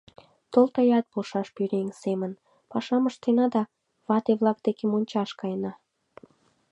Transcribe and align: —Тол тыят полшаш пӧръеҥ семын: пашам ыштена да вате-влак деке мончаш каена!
—Тол 0.51 0.67
тыят 0.75 1.05
полшаш 1.11 1.47
пӧръеҥ 1.55 1.89
семын: 2.01 2.31
пашам 2.71 3.03
ыштена 3.09 3.45
да 3.55 3.61
вате-влак 4.07 4.57
деке 4.65 4.83
мончаш 4.91 5.29
каена! 5.39 5.71